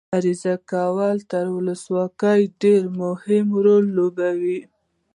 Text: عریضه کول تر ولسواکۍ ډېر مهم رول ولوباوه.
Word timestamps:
عریضه 0.15 0.53
کول 0.71 1.17
تر 1.31 1.45
ولسواکۍ 1.55 2.41
ډېر 2.61 2.83
مهم 3.01 3.47
رول 3.63 3.85
ولوباوه. 3.89 4.57